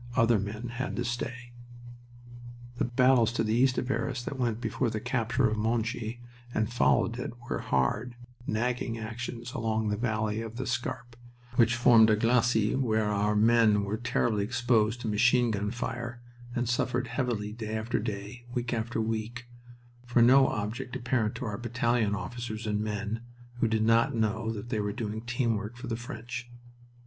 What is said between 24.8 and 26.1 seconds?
doing team work for the